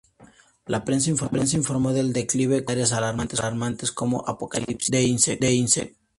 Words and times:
La 0.65 0.83
prensa 0.83 1.11
informó 1.11 1.93
del 1.93 2.11
declive 2.11 2.65
con 2.65 2.75
titulares 2.75 3.37
alarmantes, 3.43 3.91
como 3.91 4.25
"Apocalipsis 4.27 4.89
de 4.89 5.03
insectos". 5.03 5.89